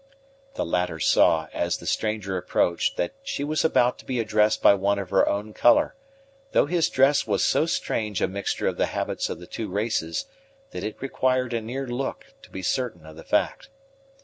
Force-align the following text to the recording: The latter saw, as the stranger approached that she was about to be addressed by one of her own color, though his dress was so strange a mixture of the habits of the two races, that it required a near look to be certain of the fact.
The 0.55 0.65
latter 0.65 0.99
saw, 0.99 1.47
as 1.53 1.77
the 1.77 1.85
stranger 1.85 2.35
approached 2.35 2.97
that 2.97 3.11
she 3.21 3.43
was 3.43 3.63
about 3.63 3.99
to 3.99 4.05
be 4.07 4.19
addressed 4.19 4.59
by 4.59 4.73
one 4.73 4.97
of 4.97 5.11
her 5.11 5.29
own 5.29 5.53
color, 5.53 5.93
though 6.53 6.65
his 6.65 6.89
dress 6.89 7.27
was 7.27 7.45
so 7.45 7.67
strange 7.67 8.19
a 8.19 8.27
mixture 8.27 8.65
of 8.65 8.77
the 8.77 8.87
habits 8.87 9.29
of 9.29 9.37
the 9.39 9.45
two 9.45 9.69
races, 9.69 10.25
that 10.71 10.83
it 10.83 10.99
required 11.03 11.53
a 11.53 11.61
near 11.61 11.85
look 11.85 12.33
to 12.41 12.49
be 12.49 12.63
certain 12.63 13.05
of 13.05 13.15
the 13.15 13.23
fact. 13.23 13.69